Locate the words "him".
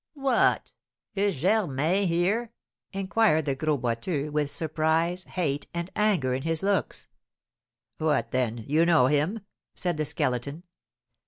9.05-9.41